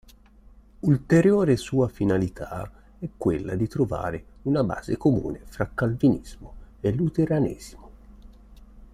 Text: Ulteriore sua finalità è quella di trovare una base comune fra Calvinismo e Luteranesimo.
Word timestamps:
Ulteriore 0.79 1.55
sua 1.57 1.87
finalità 1.87 2.71
è 2.97 3.07
quella 3.17 3.53
di 3.53 3.67
trovare 3.67 4.25
una 4.45 4.63
base 4.63 4.97
comune 4.97 5.41
fra 5.45 5.69
Calvinismo 5.75 6.55
e 6.79 6.91
Luteranesimo. 6.91 7.89